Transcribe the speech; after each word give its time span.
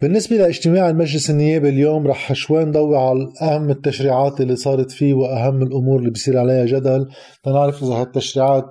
بالنسبة 0.00 0.36
لاجتماع 0.36 0.88
المجلس 0.90 1.30
النيابي 1.30 1.68
اليوم 1.68 2.06
رح 2.06 2.32
شوي 2.32 2.64
نضوي 2.64 2.98
على 2.98 3.32
أهم 3.42 3.70
التشريعات 3.70 4.40
اللي 4.40 4.56
صارت 4.56 4.90
فيه 4.90 5.14
وأهم 5.14 5.62
الأمور 5.62 5.98
اللي 5.98 6.10
بصير 6.10 6.38
عليها 6.38 6.64
جدل. 6.64 7.08
تنعرف 7.44 7.82
إذا 7.82 7.92
هالتشريعات 7.92 8.70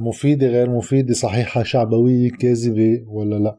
مفيدة 0.00 0.46
غير 0.46 0.70
مفيدة 0.70 1.14
صحيحة 1.14 1.62
شعبوية 1.62 2.30
كاذبة 2.30 2.98
ولا 3.06 3.36
لا. 3.36 3.58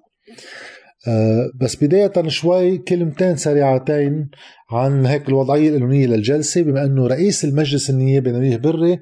أه 1.08 1.52
بس 1.62 1.84
بداية 1.84 2.28
شوي 2.28 2.78
كلمتين 2.78 3.36
سريعتين 3.36 4.30
عن 4.72 5.06
هيك 5.06 5.30
الوضعية 5.30 5.70
القانونية 5.70 6.08
للجلسة. 6.08 6.62
بما 6.62 6.86
أنه 6.86 7.08
رئيس 7.08 7.46
المجلس 7.46 7.90
النيابي 7.90 8.32
نبيه 8.32 8.58
بري 8.58 9.00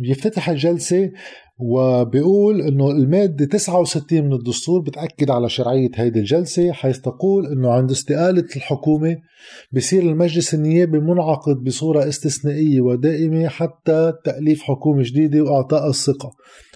بيفتتح 0.00 0.48
الجلسة 0.48 1.10
وبيقول 1.58 2.60
إنه 2.60 2.90
المادة 2.90 3.44
69 3.44 4.22
من 4.22 4.32
الدستور 4.32 4.80
بتأكد 4.80 5.30
على 5.30 5.48
شرعية 5.48 5.90
هيدي 5.94 6.18
الجلسة 6.18 6.72
حيث 6.72 6.98
تقول 6.98 7.46
إنه 7.46 7.70
عند 7.70 7.90
استقالة 7.90 8.44
الحكومة 8.56 9.16
بصير 9.72 10.02
المجلس 10.02 10.54
النيابي 10.54 10.98
منعقد 11.00 11.56
بصورة 11.56 12.08
استثنائية 12.08 12.80
ودائمة 12.80 13.48
حتى 13.48 14.12
تأليف 14.24 14.62
حكومة 14.62 15.02
جديدة 15.02 15.40
وإعطاء 15.42 15.88
الثقة. 15.88 16.30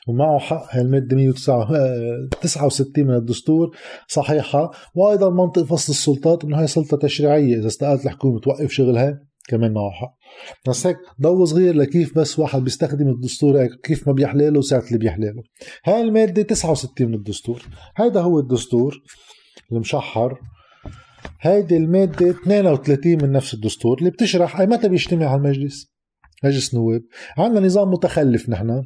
ومعه 0.08 0.38
حق 0.38 0.66
هاي 0.70 0.82
المادة 0.82 1.16
169 1.16 3.06
من 3.06 3.14
الدستور 3.14 3.76
صحيحة. 4.08 4.70
وأيضا 4.94 5.30
منطق 5.30 5.62
فصل 5.62 5.92
السلطات 5.92 6.44
إنه 6.44 6.60
هي 6.60 6.66
سلطة 6.66 6.96
تشريعية 6.96 7.58
إذا 7.58 7.66
استقالت 7.66 8.04
الحكومة 8.06 8.40
توقف 8.40 8.70
شغلها 8.70 9.20
كمان 9.48 9.72
معه 9.72 9.90
حق. 9.90 10.17
بس 10.68 10.86
هيك 10.86 10.96
ضو 11.22 11.44
صغير 11.44 11.74
لكيف 11.74 12.18
بس 12.18 12.38
واحد 12.38 12.64
بيستخدم 12.64 13.08
الدستور 13.08 13.66
كيف 13.66 14.08
ما 14.08 14.12
بيحلاله 14.12 14.60
ساعة 14.60 14.84
اللي 14.86 14.98
بيحلاله 14.98 15.42
هاي 15.84 16.00
المادة 16.00 16.42
69 16.42 17.08
من 17.08 17.14
الدستور. 17.14 17.62
هيدا 17.96 18.20
هو 18.20 18.38
الدستور 18.38 19.02
المشحر. 19.72 20.40
هيدي 21.40 21.76
المادة 21.76 22.30
32 22.30 23.12
من 23.22 23.32
نفس 23.32 23.54
الدستور 23.54 23.98
اللي 23.98 24.10
بتشرح 24.10 24.60
أي 24.60 24.66
متى 24.66 24.88
بيجتمع 24.88 25.26
على 25.26 25.36
المجلس 25.36 25.92
مجلس 26.44 26.74
نواب. 26.74 27.02
عندنا 27.38 27.66
نظام 27.66 27.90
متخلف 27.90 28.48
نحن. 28.48 28.82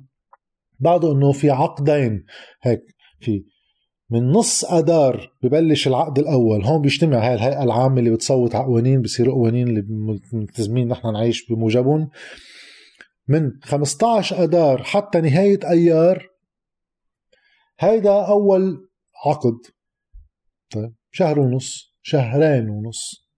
بعده 0.81 1.13
إنه 1.13 1.33
في 1.33 1.51
عقدين 1.51 2.25
هيك 2.63 2.81
في 3.21 3.45
من 4.13 4.33
نص 4.33 4.65
اذار 4.65 5.33
ببلش 5.43 5.89
العقد 5.89 6.19
الأول. 6.19 6.65
هون 6.65 6.83
بيجتمع 6.83 7.29
هاي 7.29 7.35
الهيئة 7.35 7.63
العامة 7.63 7.99
اللي 7.99 8.11
بتصوت 8.11 8.55
على 8.55 8.65
قوانين 8.65 9.03
بصيروا 9.03 9.35
قوانين 9.35 9.69
اللي 9.69 9.85
ملتزمين 10.33 10.89
نحن 10.89 11.13
نعيش 11.13 11.47
بموجبهم. 11.47 12.11
من 13.29 13.51
15 13.63 14.45
اذار 14.45 14.83
حتى 14.83 15.21
نهاية 15.21 15.59
أيار 15.71 16.29
هيدا 17.81 18.27
أول 18.27 18.89
عقد. 19.27 19.59
طيب 20.71 20.95
شهر 21.11 21.39
ونص 21.41 21.95
شهرين 22.03 22.69
ونص. 22.69 23.29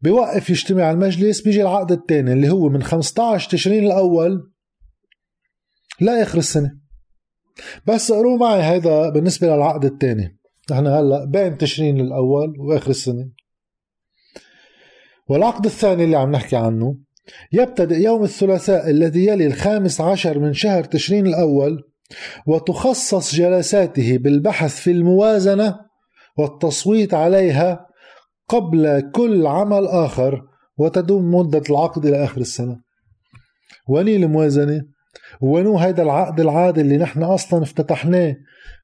بيوقف 0.00 0.50
يجتمع 0.50 0.90
المجلس 0.90 1.40
بيجي 1.40 1.62
العقد 1.62 1.92
الثاني 1.92 2.32
اللي 2.32 2.50
هو 2.50 2.68
من 2.68 2.82
15 2.82 3.50
تشرين 3.50 3.84
الأول 3.84 4.52
لاخر 6.00 6.38
السنة. 6.38 6.79
بس 7.86 8.12
قروا 8.12 8.38
معي 8.38 8.60
هذا 8.60 9.08
بالنسبة 9.08 9.46
للعقد 9.46 9.84
الثاني 9.84 10.38
نحن 10.70 10.86
هلا 10.86 11.24
بين 11.24 11.58
تشرين 11.58 12.00
الأول 12.00 12.54
وآخر 12.58 12.90
السنة. 12.90 13.28
والعقد 15.28 15.64
الثاني 15.64 16.04
اللي 16.04 16.16
عم 16.16 16.30
نحكي 16.30 16.56
عنه 16.56 16.96
يبتدئ 17.52 17.96
يوم 17.96 18.22
الثلاثاء 18.22 18.90
الذي 18.90 19.26
يلي 19.26 19.46
الخامس 19.46 20.00
عشر 20.00 20.38
من 20.38 20.52
شهر 20.52 20.84
تشرين 20.84 21.26
الأول 21.26 21.82
وتخصص 22.46 23.34
جلساته 23.34 24.18
بالبحث 24.18 24.80
في 24.80 24.90
الموازنة 24.90 25.78
والتصويت 26.38 27.14
عليها 27.14 27.86
قبل 28.48 29.10
كل 29.14 29.46
عمل 29.46 29.86
آخر 29.86 30.42
وتدوم 30.78 31.34
مدة 31.34 31.62
العقد 31.70 32.06
إلى 32.06 32.24
آخر 32.24 32.40
السنة. 32.40 32.80
وني 33.88 34.16
الموازنة 34.16 34.82
وينو 35.40 35.78
هيدا 35.78 36.02
العقد 36.02 36.40
العادي 36.40 36.80
اللي 36.80 36.96
نحن 36.96 37.22
أصلا 37.22 37.62
افتتحناه 37.62 38.36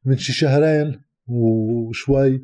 من 0.05 0.17
شي 0.17 0.33
شهرين 0.33 1.01
وشوي 1.29 2.43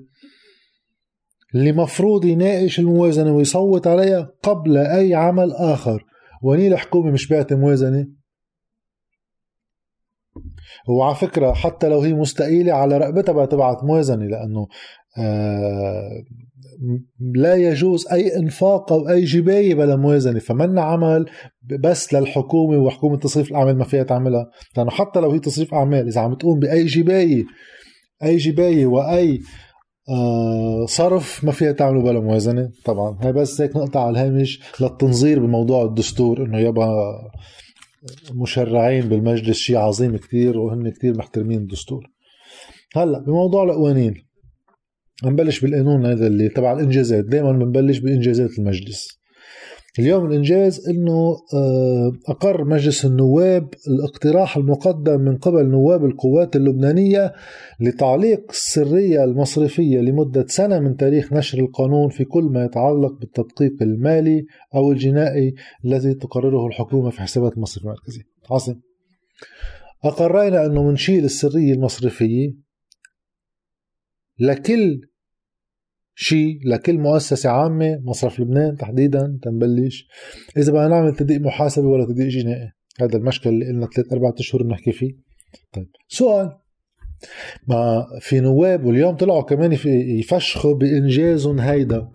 اللي 1.54 1.72
مفروض 1.72 2.24
يناقش 2.24 2.78
الموازنة 2.78 3.32
ويصوت 3.32 3.86
عليها 3.86 4.30
قبل 4.42 4.76
أي 4.76 5.14
عمل 5.14 5.52
آخر. 5.52 6.04
وني 6.42 6.68
الحكومة 6.68 7.10
مش 7.10 7.28
بعت 7.28 7.52
موازنة. 7.52 8.06
وعلى 10.88 11.14
فكرة 11.14 11.52
حتى 11.52 11.88
لو 11.88 12.00
هي 12.00 12.12
مستقيلة 12.12 12.72
على 12.72 12.98
رقبتها 12.98 13.44
بتبعت 13.44 13.84
موازنة 13.84 14.24
لأنه 14.24 14.66
آه 15.18 16.24
لا 17.34 17.54
يجوز 17.54 18.06
أي 18.12 18.36
إنفاق 18.36 18.92
أو 18.92 19.08
أي 19.08 19.24
جباية 19.24 19.74
بلا 19.74 19.96
موازنة. 19.96 20.38
فمن 20.38 20.78
عمل 20.78 21.26
بس 21.80 22.14
للحكومة 22.14 22.78
وحكومة 22.78 23.16
تصريف 23.16 23.50
الأعمال 23.50 23.78
ما 23.78 23.84
فيها 23.84 24.02
تعملها. 24.02 24.46
لأنه 24.76 24.90
حتى 24.90 25.20
لو 25.20 25.30
هي 25.30 25.38
تصريف 25.38 25.74
أعمال 25.74 26.06
إذا 26.06 26.20
عم 26.20 26.34
تقوم 26.34 26.58
بأي 26.58 26.84
جباية 26.84 27.44
أي 28.24 28.36
جباية 28.36 28.86
وأي 28.86 29.40
آه 30.08 30.86
صرف 30.86 31.44
ما 31.44 31.52
فيها 31.52 31.72
تعمله 31.72 32.02
بلا 32.02 32.20
موازنة. 32.20 32.70
طبعا 32.84 33.18
هي 33.22 33.32
بس 33.32 33.60
هيك 33.60 33.76
نقطة 33.76 34.00
على 34.00 34.10
الهامش 34.10 34.60
للتنظير 34.80 35.38
بموضوع 35.46 35.84
الدستور 35.84 36.46
إنه 36.46 36.58
يبقى 36.58 37.18
مشرعين 38.34 39.08
بالمجلس 39.08 39.56
شيء 39.56 39.76
عظيم 39.76 40.16
كتير 40.16 40.58
وهن 40.58 40.90
كتير 40.90 41.16
محترمين 41.18 41.58
الدستور. 41.58 42.06
هلأ 42.96 43.18
بموضوع 43.18 43.64
القوانين. 43.64 44.14
نبلش 45.30 45.60
بالقانون 45.60 46.06
هذا 46.06 46.26
اللي 46.26 46.48
تبع 46.48 46.72
الإنجازات 46.72 47.24
دائما 47.24 47.52
بنبلش 47.52 47.98
بانجازات 47.98 48.58
المجلس 48.58 49.22
اليوم 49.98 50.26
الإنجاز 50.26 50.88
إنه 50.88 51.36
آه، 51.54 52.12
أقر 52.28 52.64
مجلس 52.64 53.04
النواب 53.04 53.68
الاقتراح 53.88 54.56
المقدم 54.56 55.20
من 55.20 55.36
قبل 55.36 55.66
نواب 55.66 56.04
القوات 56.04 56.56
اللبنانية 56.56 57.32
لتعليق 57.80 58.50
السرية 58.50 59.24
المصرفية 59.24 59.98
لمدة 60.00 60.46
سنة 60.48 60.78
من 60.78 60.96
تاريخ 60.96 61.32
نشر 61.32 61.58
القانون 61.58 62.08
في 62.08 62.24
كل 62.24 62.44
ما 62.44 62.64
يتعلق 62.64 63.12
بالتدقيق 63.20 63.82
المالي 63.82 64.44
أو 64.74 64.92
الجنائي 64.92 65.54
الذي 65.84 66.14
تقرره 66.14 66.66
الحكومة 66.66 67.10
في 67.10 67.20
حسابات 67.20 67.52
المصرف 67.52 67.84
المركزي. 67.84 68.22
عظيم. 68.50 68.80
أقرينا 70.04 70.66
أنه 70.66 70.82
منشيل 70.82 71.24
السرية 71.24 71.72
المصرفية 71.72 72.52
لكل 74.38 75.00
شيء 76.22 76.58
لكل 76.64 76.98
مؤسسة 76.98 77.50
عامة 77.50 78.00
مصرف 78.04 78.40
لبنان 78.40 78.76
تحديدا 78.76 79.38
تنبلش. 79.42 80.08
إذا 80.56 80.72
بدنا 80.72 80.88
نعمل 80.88 81.16
تدقيق 81.16 81.40
محاسبة 81.40 81.86
ولا 81.86 82.04
تدقيق 82.04 82.28
جنائي 82.28 82.72
هذا 83.00 83.16
المشكل 83.16 83.50
اللي 83.50 83.66
قلنا 83.66 83.86
ثلاث 83.96 84.12
أربعة 84.12 84.34
أشهر 84.38 84.62
بنحكي 84.62 84.92
فيه. 84.92 85.12
طيب 85.72 85.88
سؤال. 86.08 86.50
ما 87.68 88.06
في 88.20 88.40
نواب 88.40 88.84
واليوم 88.84 89.16
طلعوا 89.16 89.42
كمان 89.42 89.72
يفشخوا 90.18 90.74
بإنجازهم 90.74 91.60
هيدا. 91.60 92.08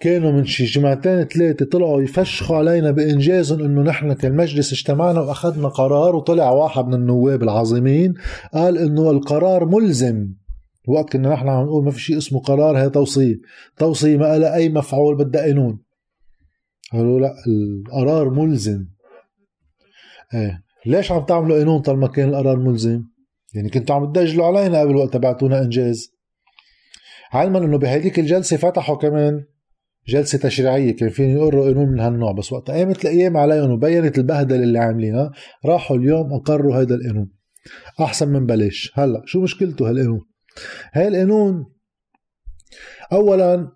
كانوا 0.00 0.32
من 0.32 0.44
شي 0.44 0.64
جمعتين 0.64 1.24
ثلاثة 1.24 1.66
طلعوا 1.66 2.02
يفشخوا 2.02 2.56
علينا 2.56 2.90
بإنجازهم 2.90 3.64
إنه 3.64 3.82
نحن 3.82 4.12
كالمجلس 4.12 4.72
اجتمعنا 4.72 5.20
وأخذنا 5.20 5.68
قرار 5.68 6.16
وطلع 6.16 6.50
واحد 6.50 6.86
من 6.86 6.94
النواب 6.94 7.42
العظيمين 7.42 8.14
قال 8.54 8.78
إنه 8.78 9.10
القرار 9.10 9.64
ملزم. 9.64 10.28
وقت 10.88 11.12
كنا 11.12 11.28
نحن 11.28 11.48
عم 11.48 11.64
نقول 11.64 11.84
ما 11.84 11.90
في 11.90 12.00
شيء 12.00 12.18
اسمه 12.18 12.40
قرار 12.40 12.78
هي 12.78 12.90
توصية. 12.90 13.36
توصية 13.76 14.16
ما 14.16 14.38
لها 14.38 14.54
أي 14.54 14.68
مفعول 14.68 15.16
بدها 15.16 15.42
قانون. 15.42 15.78
قالوا 16.92 17.20
لا 17.20 17.34
القرار 17.46 18.30
ملزم. 18.30 18.86
إيه. 20.34 20.62
ليش 20.86 21.12
عم 21.12 21.24
تعملوا 21.24 21.58
قانون 21.58 21.80
طالما 21.80 22.06
كان 22.06 22.28
القرار 22.28 22.56
ملزم؟ 22.56 23.04
يعني 23.54 23.70
كنتوا 23.70 23.96
عم 23.96 24.12
تدجلوا 24.12 24.46
علينا 24.46 24.80
قبل 24.80 24.96
وقت 24.96 25.12
تبعتونا 25.12 25.62
إنجاز. 25.62 26.14
علما 27.32 27.58
إنه 27.58 27.78
بهذيك 27.78 28.18
الجلسة 28.18 28.56
فتحوا 28.56 28.96
كمان 28.96 29.44
جلسة 30.08 30.38
تشريعية 30.38 30.96
كان 30.96 31.08
فين 31.08 31.30
يقروا 31.30 31.64
قانون 31.64 31.88
من 31.88 32.00
هالنوع 32.00 32.32
بس 32.32 32.52
وقت 32.52 32.70
قامت 32.70 33.04
الأيام 33.04 33.36
عليهم 33.36 33.70
وبينت 33.70 34.18
البهدلة 34.18 34.62
اللي 34.62 34.78
عاملينها 34.78 35.32
راحوا 35.64 35.96
اليوم 35.96 36.32
أقروا 36.32 36.76
هذا 36.76 36.94
القانون. 36.94 37.30
أحسن 38.00 38.28
من 38.28 38.46
بلاش 38.46 38.92
هلأ 38.94 39.22
شو 39.26 39.42
مشكلته 39.42 39.90
هالقانون؟ 39.90 40.33
هاي 40.92 41.08
القانون. 41.08 41.66
اولا 43.12 43.68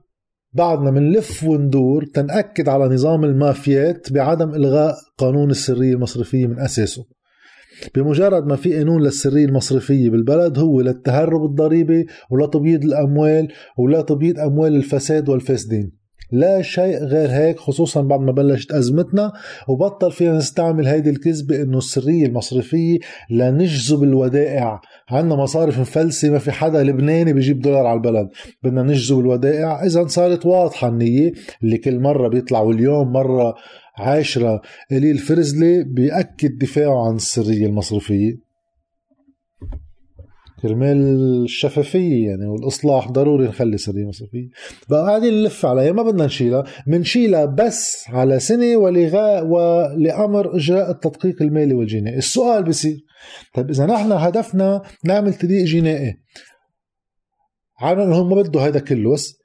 بعدنا 0.52 0.90
منلف 0.90 1.44
وندور 1.44 2.04
تنأكد 2.04 2.68
على 2.68 2.94
نظام 2.94 3.24
المافيات 3.24 4.12
بعدم 4.12 4.54
إلغاء 4.54 4.94
قانون 5.18 5.50
السرية 5.50 5.94
المصرفية 5.94 6.46
من 6.46 6.58
أساسه. 6.58 7.04
بمجرد 7.94 8.46
ما 8.46 8.56
في 8.56 8.76
قانون 8.76 9.02
للسرية 9.02 9.44
المصرفية 9.44 10.10
بالبلد 10.10 10.58
هو 10.58 10.80
للتهرب 10.80 11.44
الضريبي 11.44 12.06
ولا 12.30 12.46
تبييض 12.46 12.84
الأموال 12.84 13.48
ولا 13.78 14.00
تبييض 14.00 14.38
أموال 14.38 14.76
الفساد 14.76 15.28
والفاسدين. 15.28 15.97
لا 16.32 16.62
شيء 16.62 17.04
غير 17.04 17.28
هيك 17.30 17.58
خصوصا 17.58 18.02
بعد 18.02 18.20
ما 18.20 18.32
بلشت 18.32 18.72
أزمتنا. 18.72 19.32
وبطل 19.68 20.12
فينا 20.12 20.36
نستعمل 20.36 20.86
هيدي 20.86 21.10
الكذبة 21.10 21.62
إنه 21.62 21.78
السرية 21.78 22.26
المصرفية 22.26 22.98
لنجذب 23.30 24.02
الودائع. 24.02 24.80
عندنا 25.10 25.36
مصارف 25.36 25.80
مفلسة 25.80 26.30
ما 26.30 26.38
في 26.38 26.52
حدا 26.52 26.82
لبناني 26.82 27.32
بيجيب 27.32 27.60
دولار 27.60 27.86
على 27.86 27.96
البلد. 27.96 28.28
بدنا 28.62 28.82
نجذب 28.82 29.18
الودائع. 29.18 29.84
إذا 29.84 30.06
صارت 30.06 30.46
واضحة 30.46 30.88
النية 30.88 31.32
اللي 31.62 31.78
كل 31.78 32.00
مرة 32.00 32.28
بيطلع 32.28 32.60
واليوم 32.60 33.12
مرة 33.12 33.54
عاشرة. 33.96 34.60
إلي 34.92 35.10
الفرزلي 35.10 35.84
بيأكد 35.84 36.58
دفاعه 36.58 37.08
عن 37.08 37.16
السرية 37.16 37.66
المصرفية. 37.66 38.47
كرمال 40.62 40.96
الشفافية 41.44 42.28
يعني 42.28 42.46
والإصلاح 42.46 43.08
ضروري 43.10 43.48
نخلي 43.48 43.76
سرية 43.76 44.04
مصرفية 44.04 44.48
بقى 44.90 45.06
قاعدين 45.06 45.34
نلف 45.34 45.66
عليها 45.66 45.92
ما 45.92 46.02
بدنا 46.02 46.26
نشيلها 46.26 46.64
بنشيلها 46.86 47.44
بس 47.44 48.04
على 48.08 48.40
سنة 48.40 48.76
ولغاء 48.76 49.46
ولأمر 49.46 50.56
إجراء 50.56 50.90
التدقيق 50.90 51.42
المالي 51.42 51.74
والجنائي. 51.74 52.18
السؤال 52.18 52.64
بصير 52.64 52.96
طيب 53.54 53.70
إذا 53.70 53.86
نحن 53.86 54.12
هدفنا 54.12 54.82
نعمل 55.04 55.34
تدقيق 55.34 55.64
جنائي 55.64 56.14
عالم 57.80 58.12
هم 58.12 58.28
ما 58.28 58.42
بده 58.42 58.60
هذا 58.60 58.80
كله 58.80 59.12
بس 59.12 59.38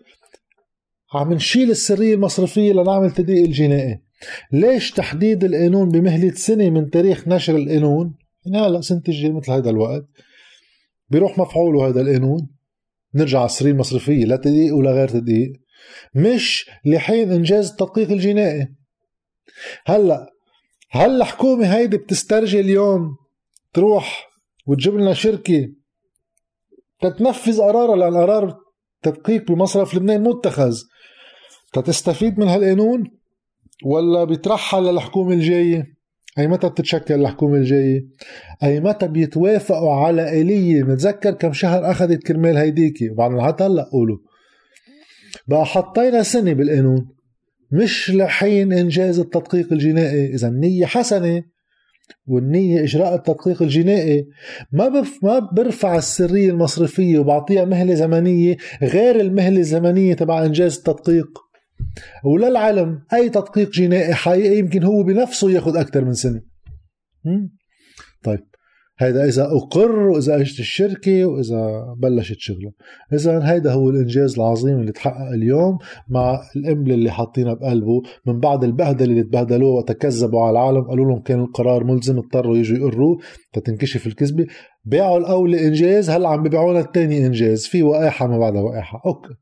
عم 1.13 1.33
نشيل 1.33 1.71
السرية 1.71 2.13
المصرفية 2.13 2.73
لنعمل 2.73 3.11
تدقيق 3.11 3.43
الجنائي. 3.45 3.99
ليش 4.51 4.91
تحديد 4.91 5.43
القانون 5.43 5.89
بمهلة 5.89 6.31
سنة 6.31 6.69
من 6.69 6.89
تاريخ 6.89 7.27
نشر 7.27 7.55
القانون؟ 7.55 8.15
يعني 8.45 8.67
هلا 8.67 8.81
سنة 8.81 9.01
الجاي 9.07 9.31
مثل 9.31 9.51
هذا 9.51 9.69
الوقت. 9.69 10.05
بيروح 11.09 11.37
مفعوله 11.37 11.87
هذا 11.87 12.01
القانون 12.01 12.49
نرجع 13.15 13.37
على 13.37 13.45
السرية 13.45 13.71
المصرفية 13.71 14.25
لا 14.25 14.35
تدقيق 14.35 14.75
ولا 14.75 14.91
غير 14.91 15.07
تدقيق 15.07 15.53
مش 16.15 16.69
لحين 16.85 17.31
إنجاز 17.31 17.69
التدقيق 17.69 18.11
الجنائي. 18.11 18.67
هلأ 19.85 20.29
هل 20.91 21.15
الحكومة 21.21 21.75
هيدي 21.75 21.97
بتسترجي 21.97 22.59
اليوم 22.59 23.15
تروح 23.73 24.29
وتجيب 24.67 24.95
لنا 24.95 25.13
شركة 25.13 25.69
تتنفذ 27.01 27.61
قرارها 27.61 27.95
لأن 27.95 28.13
قرار 28.13 28.57
تدقيق 29.01 29.51
بمصرف 29.51 29.95
لبنان 29.95 30.23
متخذ 30.23 30.77
تتستفيد 31.73 32.39
من 32.39 32.47
هالقانون 32.47 33.11
ولا 33.85 34.23
بيترحل 34.23 34.83
للحكومة 34.83 35.33
الجاية؟ 35.33 35.92
أي 36.39 36.47
متى 36.47 36.69
بتتشكل 36.69 37.13
الحكومة 37.21 37.57
الجاية؟ 37.57 38.05
أي 38.63 38.79
متى 38.79 39.07
بيتوافقوا 39.07 39.93
على 39.93 40.41
آلية؟ 40.41 40.83
متذكر 40.83 41.31
كم 41.31 41.53
شهر 41.53 41.91
أخذت 41.91 42.23
كرمال 42.23 42.57
هيديكي. 42.57 43.09
وبعدين 43.09 43.41
حتى 43.41 43.63
هلأ 43.63 43.89
قولوا 43.91 44.17
بقى 45.47 45.65
حطينا 45.65 46.23
سنة 46.23 46.53
بالقانون. 46.53 47.07
مش 47.71 48.11
لحين 48.11 48.73
إنجاز 48.73 49.19
التدقيق 49.19 49.73
الجنائي. 49.73 50.33
إذا 50.33 50.47
النية 50.47 50.85
حسنة 50.85 51.43
والنية 52.27 52.83
إجراء 52.83 53.15
التدقيق 53.15 53.61
الجنائي 53.61 54.25
ما 54.71 54.87
بف 54.87 55.23
ما 55.23 55.39
برفع 55.39 55.95
السرية 55.97 56.49
المصرفية 56.49 57.19
وبعطيها 57.19 57.65
مهلة 57.65 57.93
زمنية 57.93 58.57
غير 58.83 59.19
المهلة 59.19 59.59
الزمنية 59.59 60.13
تبع 60.13 60.45
إنجاز 60.45 60.77
التدقيق. 60.77 61.42
وللعلم 62.25 62.99
أي 63.13 63.29
تدقيق 63.29 63.69
جنائي 63.69 64.13
حقيقي 64.13 64.57
يمكن 64.57 64.83
هو 64.83 65.03
بنفسه 65.03 65.51
ياخذ 65.51 65.77
أكثر 65.77 66.05
من 66.05 66.13
سنة. 66.13 66.41
طيب 68.23 68.39
هيدا 68.99 69.25
إذا 69.25 69.45
أقر 69.45 69.91
وإذا 69.91 70.41
إجت 70.41 70.59
الشركة 70.59 71.25
وإذا 71.25 71.85
بلشت 71.97 72.39
شغلة. 72.39 72.71
إذا 73.13 73.51
هيدا 73.51 73.71
هو 73.71 73.89
الإنجاز 73.89 74.39
العظيم 74.39 74.79
اللي 74.79 74.91
تحقق 74.91 75.27
اليوم 75.33 75.77
مع 76.09 76.39
القنبله 76.55 76.95
اللي 76.95 77.11
حاطينها 77.11 77.53
بقلبه 77.53 78.01
من 78.27 78.39
بعد 78.39 78.63
البهدلة 78.63 79.11
اللي 79.11 79.23
تبهدلوها 79.23 79.79
وتكذبوا 79.79 80.41
على 80.41 80.51
العالم 80.51 80.81
قالوا 80.81 81.05
لهم 81.05 81.21
كان 81.21 81.39
القرار 81.39 81.83
ملزم 81.83 82.17
اضطروا 82.17 82.57
يجوا 82.57 82.77
يقروه 82.77 83.17
تتنكشف 83.53 84.07
الكذبة. 84.07 84.47
باعوا 84.85 85.17
الأول 85.17 85.55
انجاز 85.55 86.09
هلأ 86.09 86.29
عم 86.29 86.43
ببيعونا 86.43 86.79
الثاني 86.79 87.25
إنجاز 87.25 87.65
في 87.65 87.83
وقاحه 87.83 88.27
ما 88.27 88.37
بعدها 88.37 88.61
وقاحه 88.61 89.01
أوكي. 89.05 89.33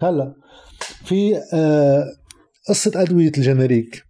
هلأ 0.00 0.34
في 1.04 1.40
آه، 1.54 2.04
قصة 2.68 3.02
أدوية 3.02 3.32
الجنريك. 3.38 4.02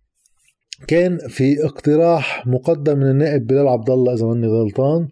كان 0.86 1.18
في 1.28 1.64
اقتراح 1.64 2.46
مقدم 2.46 2.98
من 2.98 3.10
النائب 3.10 3.46
بلال 3.46 3.68
عبد 3.68 3.90
الله 3.90 4.14
إذا 4.14 4.26
ماني 4.26 4.46
غلطان 4.46 5.08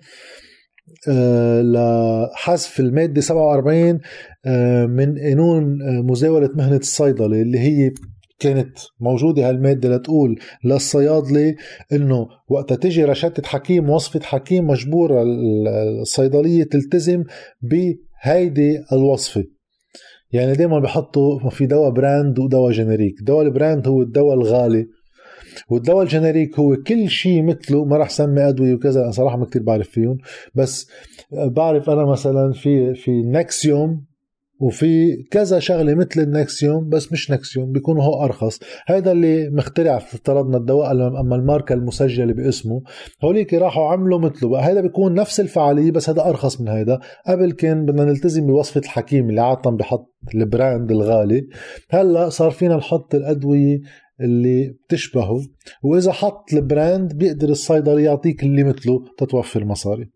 آه، 1.08 1.62
لحذف 1.62 2.80
المادة 2.80 3.20
47 3.20 4.00
آه، 4.46 4.86
من 4.86 5.18
قانون 5.18 5.78
مزاولة 6.06 6.50
مهنة 6.54 6.76
الصيدلة 6.76 7.42
اللي 7.42 7.58
هي 7.58 7.92
كانت 8.38 8.78
موجودة 9.00 9.48
هالمادة 9.48 9.96
لتقول 9.96 10.38
للصيادلة 10.64 11.54
إنه 11.92 12.26
وقت 12.48 12.72
تجي 12.72 13.04
رشتة 13.04 13.42
حكيم 13.46 13.90
وصفة 13.90 14.20
حكيم 14.20 14.66
مجبورة 14.66 15.22
الصيدلية 16.02 16.64
تلتزم 16.64 17.24
بهيدي 17.62 18.84
الوصفة. 18.92 19.44
يعني 20.36 20.52
دائما 20.52 20.78
بحطوا 20.78 21.50
في 21.50 21.66
دواء 21.66 21.90
brand 21.90 22.38
ودواء 22.38 22.72
generic. 22.72 23.14
دواء 23.22 23.46
ال 23.46 23.53
brand 23.53 23.88
هو 23.88 24.02
الدواء 24.02 24.34
الغالي 24.34 24.86
والدواء 25.70 26.02
ال 26.02 26.09
generic 26.09 26.58
هو 26.58 26.76
كل 26.76 27.08
شيء 27.08 27.42
مثله. 27.42 27.84
ما 27.84 27.96
راح 27.96 28.10
سمي 28.10 28.48
أدوية 28.48 28.74
وكذا 28.74 29.02
أنا 29.02 29.10
صراحة 29.10 29.36
ما 29.36 29.46
كثير 29.46 29.62
بعرف 29.62 29.88
فيهم. 29.88 30.18
بس 30.54 30.90
بعرف 31.32 31.90
أنا 31.90 32.04
مثلا 32.04 32.52
في 32.52 32.94
في 32.94 33.22
نكسيوم 33.22 34.05
وفي 34.60 35.16
كذا 35.30 35.58
شغلة 35.58 35.94
مثل 35.94 36.20
النكسيوم 36.20 36.88
بس 36.88 37.12
مش 37.12 37.30
نكسيوم 37.30 37.72
بيكونوا 37.72 38.02
هو 38.02 38.24
أرخص. 38.24 38.60
هذا 38.86 39.12
اللي 39.12 39.50
مخترع 39.50 39.96
افترضنا 39.96 40.56
الدواء 40.56 40.92
أما 40.92 41.36
الماركة 41.36 41.72
المسجلة 41.72 42.32
باسمه. 42.32 42.82
هوليك 43.24 43.54
راحوا 43.54 43.88
عملوا 43.88 44.18
مثله 44.18 44.48
بقى. 44.48 44.62
هذا 44.62 44.80
بيكون 44.80 45.14
نفس 45.14 45.40
الفعالية 45.40 45.90
بس 45.90 46.10
هذا 46.10 46.28
أرخص 46.28 46.60
من 46.60 46.68
هذا 46.68 47.00
قبل 47.26 47.52
كان 47.52 47.86
بدنا 47.86 48.04
نلتزم 48.04 48.46
بوصفة 48.46 48.80
الحكيم 48.80 49.30
اللي 49.30 49.40
عاده 49.40 49.70
بحط 49.70 50.14
ال 50.34 50.44
brand 50.44 50.90
الغالي. 50.90 51.42
هلأ 51.90 52.28
صار 52.28 52.50
فينا 52.50 52.76
نحط 52.76 53.14
الأدوية 53.14 53.80
اللي 54.20 54.74
بتشبهه. 54.88 55.40
وإذا 55.82 56.12
حط 56.12 56.52
البراند 56.52 57.14
بيقدر 57.14 57.48
الصيدلي 57.48 58.02
يعطيك 58.02 58.42
اللي 58.42 58.64
مثله 58.64 59.04
تتوفر 59.18 59.64
مصاري. 59.64 60.10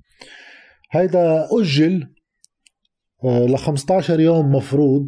هيدا 0.93 1.49
أجل. 1.61 2.07
ل 3.25 3.57
15 3.57 4.21
يوم 4.21 4.53
مفروض 4.53 5.07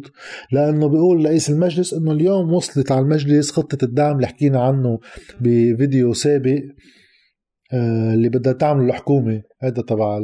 لأنه 0.51 0.87
بيقول 0.87 1.25
رئيس 1.25 1.49
المجلس 1.49 1.93
إنه 1.93 2.11
اليوم 2.11 2.53
وصلت 2.53 2.91
على 2.91 3.01
المجلس 3.01 3.51
خطة 3.51 3.85
الدعم 3.85 4.15
اللي 4.15 4.27
حكينا 4.27 4.61
عنه 4.61 4.99
بفيديو 5.41 6.13
سابق 6.13 6.59
آه، 7.73 8.13
اللي 8.13 8.29
بدها 8.29 8.53
تعمل 8.53 8.85
الحكومة 8.85 9.41
هذا 9.61 9.81
تبع 9.81 10.19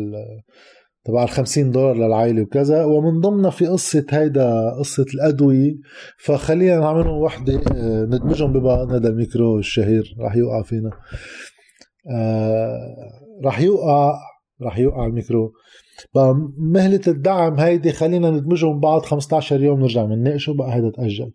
تبع 1.06 1.24
ال 1.24 1.30
50 1.30 1.71
دولار 1.71 1.95
للعائلة 1.95 2.41
وكذا. 2.41 2.86
ومن 2.86 3.19
ضمنها 3.19 3.50
في 3.50 3.68
قصة 3.68 4.06
هيدا 4.09 4.69
قصة 4.80 5.06
الأدوية. 5.13 5.74
فخلينا 6.19 6.80
نعملهم 6.80 7.18
وحدة 7.18 7.61
آه، 7.75 8.04
ندمجهم 8.06 8.54
ببعض. 8.54 8.94
هذا 8.94 9.09
الميكرو 9.09 9.59
الشهير 9.59 10.16
رح 10.19 10.35
يوقع 10.35 10.61
فينا. 10.61 10.92
آه، 12.11 12.80
رح 13.45 13.61
يوقع 13.61 14.19
رح 14.63 14.78
يوقع 14.80 15.06
الميكرو. 15.06 15.51
مهلة 16.57 17.01
الدعم 17.07 17.59
هيدي 17.59 17.92
خلينا 17.92 18.30
ندمجهم 18.30 18.80
بعض 18.80 19.01
15 19.01 19.63
يوم 19.63 19.80
نرجع 19.80 20.06
نناقشه 20.06 20.54
بقى 20.54 20.75
هيدا 20.75 20.89
تأجل. 20.89 21.31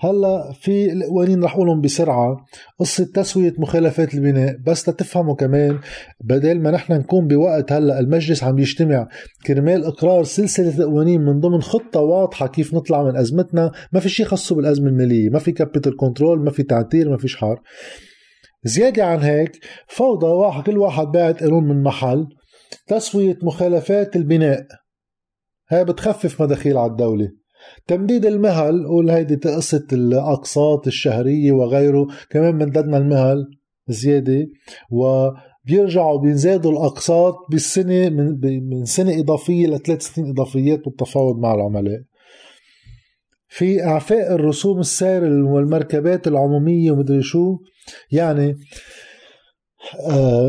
هلأ 0.00 0.52
في 0.60 0.92
القوانين 0.92 1.44
رح 1.44 1.54
أقولهم 1.54 1.80
بسرعة. 1.80 2.36
قصة 2.80 3.04
تسوية 3.14 3.54
مخالفات 3.58 4.14
البناء 4.14 4.56
بس 4.66 4.84
تفهموا 4.84 5.34
كمان 5.34 5.78
بدل 6.24 6.60
ما 6.60 6.70
نحن 6.70 6.92
نكون 6.92 7.26
بوقت 7.26 7.72
هلأ 7.72 8.00
المجلس 8.00 8.44
عم 8.44 8.58
يجتمع 8.58 9.08
كرمال 9.46 9.84
إقرار 9.84 10.24
سلسلة 10.24 10.78
القوانين 10.78 11.20
من 11.20 11.40
ضمن 11.40 11.60
خطة 11.60 12.00
واضحة 12.00 12.46
كيف 12.46 12.74
نطلع 12.74 13.02
من 13.02 13.16
أزمتنا 13.16 13.72
ما 13.92 14.00
في 14.00 14.08
شيء 14.08 14.26
خاصه 14.26 14.56
بالأزمة 14.56 14.88
المالية 14.88 15.30
ما 15.30 15.38
في 15.38 15.52
capital 15.52 15.96
control 15.96 16.44
ما 16.44 16.50
في 16.50 16.62
تعتير 16.62 17.10
ما 17.10 17.16
في 17.16 17.28
شحار 17.28 17.60
زيادة 18.64 19.04
عن 19.04 19.18
هيك 19.18 19.52
فوضى 19.88 20.26
واحد 20.26 20.62
كل 20.62 20.78
واحد 20.78 21.06
باعت 21.06 21.42
قانون 21.42 21.64
من 21.68 21.82
محل. 21.82 22.26
تسوية 22.86 23.38
مخالفات 23.42 24.16
البناء. 24.16 24.66
هاي 25.70 25.84
بتخفف 25.84 26.42
مداخيل 26.42 26.76
على 26.76 26.90
الدولة. 26.90 27.30
تمديد 27.86 28.26
المهل 28.26 28.86
قول 28.86 29.10
هيدي 29.10 29.36
قصة 29.36 29.86
الأقساط 29.92 30.86
الشهرية 30.86 31.52
وغيره. 31.52 32.06
كمان 32.30 32.54
مددنا 32.54 32.96
المهل 32.96 33.44
زيادة 33.88 34.46
وبيرجعوا 34.90 36.20
بينزادوا 36.20 36.72
الأقساط 36.72 37.34
بالسنة 37.50 38.08
من, 38.08 38.40
من 38.68 38.84
سنة 38.84 39.20
إضافية 39.20 39.66
لثلاث 39.66 40.02
سنين 40.02 40.30
إضافيات 40.30 40.84
بالتفاوض 40.84 41.38
مع 41.38 41.54
العملاء. 41.54 42.00
في 43.48 43.84
إعفاء 43.84 44.34
الرسوم 44.34 44.80
السير 44.80 45.24
والمركبات 45.24 46.26
العمومية 46.26 46.90
ومدري 46.90 47.22
شو 47.22 47.58
يعني 48.10 48.56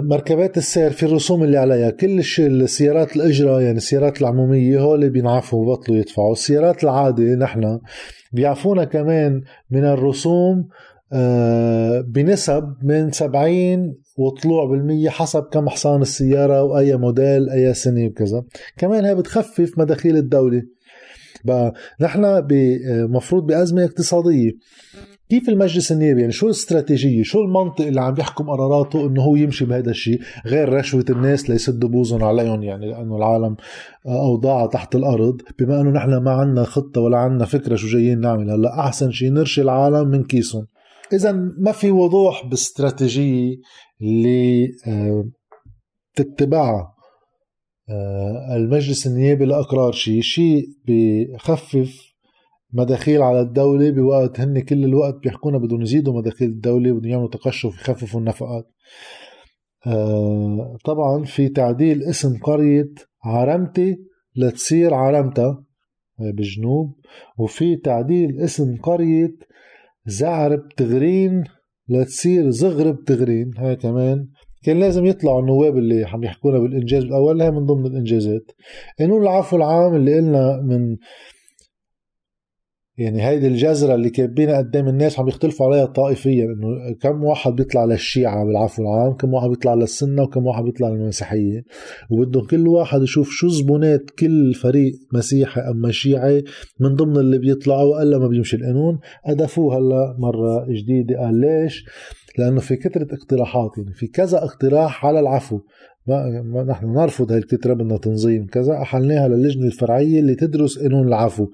مركبات 0.03 0.57
السير 0.57 0.91
في 0.91 1.03
الرسوم 1.03 1.43
اللي 1.43 1.57
عليها 1.57 1.89
كل 1.89 2.19
السيارات 2.39 3.15
الأجرة 3.15 3.61
يعني 3.61 3.77
السيارات 3.77 4.21
العمومية 4.21 4.79
هول 4.79 5.09
بينعفوا 5.09 5.59
وبطلوا 5.65 5.97
يدفعوا. 5.97 6.31
السيارات 6.31 6.83
العادة 6.83 7.23
نحن 7.23 7.79
بيعفونا 8.33 8.83
كمان 8.83 9.41
من 9.71 9.85
الرسوم 9.85 10.67
آه، 11.13 12.01
بنسب 12.01 12.63
من 12.83 13.11
70 13.11 13.95
وطلوع 14.17 14.65
بالمية 14.65 15.09
حسب 15.09 15.43
كم 15.43 15.69
حصان 15.69 16.01
السيارة 16.01 16.63
وأي 16.63 16.95
موديل 16.97 17.49
أي 17.49 17.73
سنة 17.73 18.05
وكذا. 18.05 18.43
كمان 18.77 19.05
هي 19.05 19.15
بتخفف 19.15 19.79
مداخيل 19.79 20.17
الدولة. 20.17 20.61
بقى 21.45 21.73
نحن 22.01 22.47
مفروض 23.09 23.45
بأزمة 23.45 23.83
اقتصادية. 23.85 24.51
كيف 25.29 25.49
المجلس 25.49 25.91
النيابي؟ 25.91 26.21
يعني 26.21 26.33
شو 26.33 26.45
الاستراتيجية؟ 26.45 27.23
شو 27.23 27.41
المنطق 27.41 27.85
اللي 27.85 28.01
عم 28.01 28.13
بيحكم 28.13 28.49
قراراته 28.49 29.07
إنه 29.07 29.21
هو 29.21 29.35
يمشي 29.35 29.65
بهذا 29.65 29.89
الشيء 29.91 30.19
غير 30.45 30.73
رشوة 30.73 31.05
الناس 31.09 31.49
ليسدوا 31.49 31.89
بوزهم 31.89 32.23
عليهم؟ 32.23 32.63
يعني 32.63 32.91
لأنه 32.91 33.17
العالم 33.17 33.55
اوضاعها 34.05 34.67
تحت 34.67 34.95
الأرض. 34.95 35.41
بما 35.59 35.81
إنه 35.81 35.89
نحن 35.89 36.17
ما 36.17 36.31
عندنا 36.31 36.63
خطة 36.63 37.01
ولا 37.01 37.17
عندنا 37.17 37.45
فكرة 37.45 37.75
شو 37.75 37.87
جايين 37.87 38.19
نعمل 38.19 38.51
هلأ 38.51 38.79
أحسن 38.79 39.11
شيء 39.11 39.31
نرشي 39.33 39.61
العالم 39.61 40.07
من 40.07 40.23
كيسهم. 40.23 40.65
اذا 41.13 41.31
ما 41.57 41.71
في 41.71 41.91
وضوح 41.91 42.45
باستراتيجية 42.45 43.55
اللي 44.01 44.67
آه، 44.87 45.25
تتبعها 46.15 46.79
آه، 46.81 46.94
المجلس 48.55 49.07
النيابي 49.07 49.45
لأقرار 49.45 49.91
شيء 49.91 50.21
شيء 50.21 50.67
بخفف 50.87 52.15
مداخيل 52.73 53.21
على 53.21 53.41
الدولة 53.41 53.89
بوقت 53.89 54.39
هن 54.39 54.59
كل 54.59 54.83
الوقت 54.85 55.15
بيحكونا 55.23 55.57
بدهم 55.57 55.81
يزيدوا 55.81 56.17
مداخيل 56.17 56.49
الدولة 56.49 56.91
بدهم 56.91 57.11
يعملوا 57.11 57.29
تقشف 57.29 57.73
يخففوا 57.73 58.19
النفقات. 58.19 58.67
آه 59.87 60.77
طبعا 60.85 61.23
في 61.23 61.49
تعديل 61.49 62.03
اسم 62.03 62.37
قرية 62.37 62.93
عرمتي 63.23 63.97
لتصير 64.35 64.93
عرمتا 64.93 65.63
بالجنوب 66.19 66.95
وفي 67.37 67.75
تعديل 67.75 68.39
اسم 68.39 68.75
قرية 68.77 69.35
زعرب 70.05 70.67
تغرين 70.77 71.43
لتصير 71.89 72.49
زغرب 72.49 73.03
تغرين 73.03 73.51
هاي 73.57 73.75
كمان 73.75 74.27
كان 74.65 74.79
لازم 74.79 75.05
يطلعوا 75.05 75.41
النواب 75.41 75.77
اللي 75.77 76.05
عم 76.05 76.23
يحكونا 76.23 76.59
بالإنجاز 76.59 77.03
الأول 77.03 77.41
هاي 77.41 77.51
من 77.51 77.65
ضمن 77.65 77.85
الإنجازات. 77.85 78.51
قانون 78.99 79.21
العفو 79.21 79.57
العام 79.57 79.95
اللي 79.95 80.15
قلنا 80.17 80.61
من 80.61 80.97
يعني 82.97 83.27
هيدي 83.27 83.47
الجزرة 83.47 83.95
اللي 83.95 84.09
كاتبينها 84.09 84.57
قدام 84.57 84.87
الناس 84.87 85.19
عم 85.19 85.27
يختلفوا 85.27 85.65
عليها 85.65 85.85
طائفيا 85.85 86.45
إنه 86.45 86.95
كم 87.01 87.23
واحد 87.23 87.51
بيطلع 87.51 87.85
للشيعة 87.85 88.45
بالعفو 88.45 88.81
العام 88.81 89.13
كم 89.13 89.33
واحد 89.33 89.49
بيطلع 89.49 89.73
للسنة 89.73 90.23
وكم 90.23 90.45
واحد 90.45 90.63
بيطلع 90.63 90.89
للمسيحية. 90.89 91.63
وبدهم 92.11 92.45
كل 92.45 92.67
واحد 92.67 93.01
يشوف 93.01 93.29
شو 93.29 93.47
زبونات 93.47 94.09
كل 94.19 94.53
فريق 94.53 94.93
مسيحي 95.13 95.61
اما 95.61 95.91
شيعي 95.91 96.43
من 96.79 96.95
ضمن 96.95 97.17
اللي 97.17 97.37
بيطلعوا 97.37 98.01
إلا 98.01 98.17
ما 98.17 98.27
بيمشي 98.27 98.57
القانون. 98.57 98.99
ادفوه 99.25 99.77
هلا 99.77 100.15
مرة 100.19 100.65
جديدة. 100.69 101.19
قال 101.19 101.39
ليش؟ 101.39 101.85
لأنه 102.37 102.59
في 102.59 102.75
كثرة 102.75 103.07
اقتراحات 103.15 103.71
يعني 103.77 103.93
في 103.93 104.07
كذا 104.07 104.43
اقتراح 104.43 105.05
على 105.05 105.19
العفو. 105.19 105.59
ما, 106.07 106.63
نحن 106.63 106.93
نرفض 106.93 107.31
هاي 107.31 107.39
الكترة 107.39 107.73
بدنا 107.73 107.97
تنظيم. 107.97 108.47
كذا 108.47 108.73
أحلناها 108.81 109.27
للجنة 109.27 109.65
الفرعية 109.65 110.19
اللي 110.19 110.35
تدرس 110.35 110.79
قانون 110.79 111.07
العفو. 111.07 111.47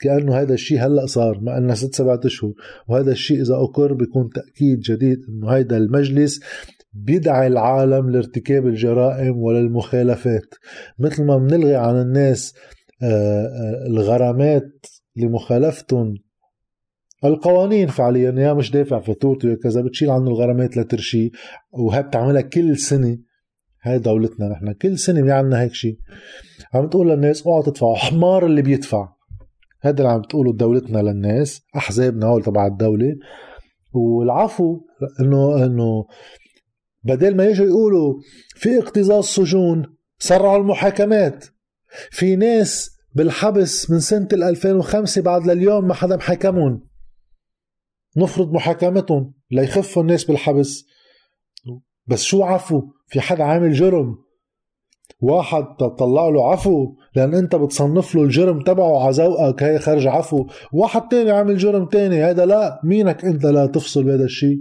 كأنه 0.00 0.34
هذا 0.34 0.54
الشيء 0.54 0.86
هلأ 0.86 1.06
صار. 1.06 1.40
ما 1.40 1.54
قلنا 1.56 1.74
ست 1.74 1.94
سبعة 1.94 2.20
أشهر. 2.24 2.52
وهذا 2.88 3.12
الشيء 3.12 3.40
إذا 3.42 3.54
أقر 3.54 3.92
بيكون 3.92 4.28
تأكيد 4.34 4.80
جديد 4.80 5.18
أنه 5.28 5.50
هذا 5.50 5.76
المجلس 5.76 6.40
بيدعي 6.92 7.46
العالم 7.46 8.10
لارتكاب 8.10 8.66
الجرائم 8.66 9.36
وللمخالفات. 9.36 10.54
مثل 10.98 11.24
ما 11.24 11.36
بنلغي 11.38 11.76
عن 11.76 12.00
الناس 12.00 12.54
آه، 13.02 13.06
آه، 13.06 13.86
الغرامات 13.86 14.86
لمخالفتهم 15.16 16.14
القوانين 17.24 17.88
فعليا 17.88 18.32
يا 18.32 18.52
مش 18.52 18.70
دافع 18.70 19.00
فاتورته 19.00 19.54
كذا 19.54 19.80
بتشيل 19.80 20.10
عنه 20.10 20.26
الغرامات 20.26 20.76
لترشيه. 20.76 21.30
وهي 21.72 22.02
بتعملها 22.02 22.40
كل 22.40 22.76
سنة. 22.76 23.27
هاي 23.82 23.98
دولتنا 23.98 24.48
نحن. 24.48 24.72
كل 24.72 24.98
سنة 24.98 25.22
في 25.22 25.32
عنا 25.32 25.60
هيك 25.60 25.74
شيء 25.74 25.98
عم 26.74 26.88
تقول 26.88 27.08
للناس 27.08 27.42
اوعوا 27.46 27.62
تدفعوا 27.62 27.96
حمار 27.96 28.46
اللي 28.46 28.62
بيدفع. 28.62 29.08
هذا 29.80 29.98
اللي 29.98 30.08
عم 30.08 30.22
تقوله 30.22 30.52
دولتنا 30.52 30.98
للناس. 30.98 31.62
أحزابنا 31.76 32.26
هول 32.26 32.42
تبع 32.42 32.66
الدولة. 32.66 33.16
والعفو 33.92 34.80
إنه 35.20 35.64
إنه 35.64 36.06
بدل 37.02 37.36
ما 37.36 37.44
يجوا 37.46 37.66
يقولوا 37.66 38.14
في 38.54 38.78
اقتزاز 38.78 39.24
سجون 39.24 39.96
سرعوا 40.18 40.58
المحاكمات. 40.58 41.44
في 42.10 42.36
ناس 42.36 42.90
بالحبس 43.14 43.90
من 43.90 44.00
سنة 44.00 44.28
2005 44.32 45.22
بعد 45.22 45.46
لليوم 45.46 45.88
ما 45.88 45.94
حدا 45.94 46.16
محاكمهم. 46.16 46.88
نفرض 48.16 48.52
محاكمتهم 48.52 49.34
ليخفوا 49.50 50.02
الناس 50.02 50.24
بالحبس. 50.24 50.84
بس 52.08 52.22
شو 52.22 52.42
عفو؟ 52.42 52.82
في 53.06 53.20
حد 53.20 53.40
عامل 53.40 53.72
جرم. 53.72 54.16
واحد 55.20 55.64
تطلع 55.78 56.28
له 56.28 56.52
عفو 56.52 56.94
لأن 57.16 57.34
أنت 57.34 57.56
بتصنف 57.56 58.14
له 58.14 58.22
الجرم 58.22 58.60
تبعه 58.60 59.04
على 59.04 59.12
ذوقك 59.12 59.62
هي 59.62 59.78
خرج 59.78 60.06
عفو. 60.06 60.46
واحد 60.72 61.08
تاني 61.08 61.30
عامل 61.30 61.56
جرم 61.56 61.84
تاني 61.84 62.24
هذا 62.24 62.46
لا. 62.46 62.80
مينك 62.84 63.24
أنت 63.24 63.46
لا 63.46 63.66
تفصل 63.66 64.04
بهذا 64.04 64.24
الشيء 64.24 64.58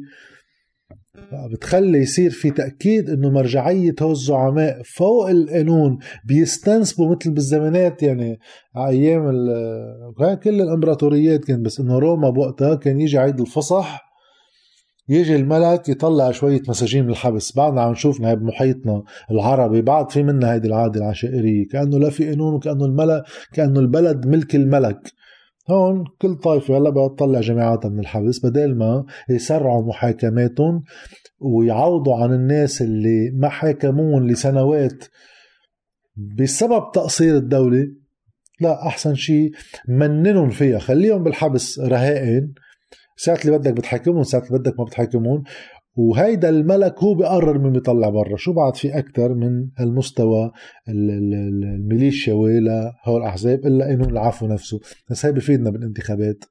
بتخلي 1.51 1.97
يصير 1.97 2.31
في 2.31 2.51
تأكيد 2.51 3.09
إنه 3.09 3.29
مرجعية 3.29 3.95
هو 4.01 4.11
الزعماء 4.11 4.81
فوق 4.85 5.29
القانون 5.29 5.97
بيستنسبوا 6.25 7.15
مثل 7.15 7.31
بالزمانات 7.31 8.03
يعني 8.03 8.39
أيام 8.77 9.31
كل 10.43 10.61
الإمبراطوريات 10.61 11.45
كان 11.45 11.63
بس 11.63 11.79
إنه 11.79 11.99
روما 11.99 12.29
بوقتها 12.29 12.75
كان 12.75 13.01
يجي 13.01 13.17
عيد 13.17 13.39
الفصح. 13.39 14.06
يجي 15.09 15.35
الملك 15.35 15.89
يطلع 15.89 16.31
شوية 16.31 16.61
مساجين 16.67 17.03
من 17.03 17.09
الحبس. 17.09 17.55
بعدنا 17.55 17.81
عم 17.81 17.91
نشوفنا 17.91 18.33
بمحيطنا 18.33 19.03
العربي 19.31 19.81
بعد 19.81 20.11
في 20.11 20.23
منا 20.23 20.53
هيدي 20.53 20.67
العادة 20.67 20.99
العشائرية. 20.99 21.67
كأنه 21.67 21.99
لا 21.99 22.09
في 22.09 22.29
قانون 22.29 22.53
وكأنه 22.53 22.85
الملك 22.85 23.23
كأنه 23.53 23.79
البلد 23.79 24.27
ملك 24.27 24.55
الملك. 24.55 25.11
هون 25.69 26.03
كل 26.21 26.35
طائفة 26.35 26.77
هلا 26.77 26.89
بدها 26.89 27.07
تطلع 27.07 27.41
جماعاتها 27.41 27.89
من 27.89 27.99
الحبس. 27.99 28.45
بدل 28.45 28.75
ما 28.75 29.05
يسرعوا 29.29 29.87
محاكماتهم 29.87 30.83
ويعوضوا 31.39 32.15
عن 32.15 32.33
الناس 32.33 32.81
اللي 32.81 33.31
ما 33.33 33.49
حاكمون 33.49 34.27
لسنوات 34.27 35.03
بسبب 36.39 36.83
تقصير 36.93 37.37
الدولة 37.37 37.87
لا 38.61 38.87
أحسن 38.87 39.15
شيء 39.15 39.51
مننهم 39.87 40.49
فيها. 40.49 40.79
خليهم 40.79 41.23
بالحبس 41.23 41.79
رهائن. 41.79 42.53
ساعة 43.17 43.39
اللي 43.45 43.57
بدك 43.57 43.73
بتحاكمهم 43.73 44.23
ساعة 44.23 44.43
اللي 44.47 44.59
بدك 44.59 44.79
ما 44.79 44.85
بتحاكمهم 44.85 45.43
وهيدا 45.95 46.49
الملك 46.49 47.03
هو 47.03 47.13
بيقرر 47.13 47.59
مين 47.59 47.71
بيطلع 47.71 48.09
برا. 48.09 48.35
شو 48.35 48.53
بعد 48.53 48.75
في 48.75 48.97
أكثر 48.97 49.33
من 49.33 49.67
المستوى 49.79 50.51
الميليشيا 50.89 52.33
ولا 52.33 52.93
هول 53.05 53.21
الأحزاب 53.21 53.65
إلا 53.65 53.93
إنه 53.93 54.07
العفو 54.07 54.47
نفسه. 54.47 54.79
بس 55.09 55.25
هي 55.25 55.31
بفيدنا 55.31 55.69
بالانتخابات. 55.69 56.43